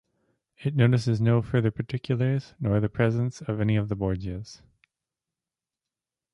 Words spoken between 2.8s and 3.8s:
presence of any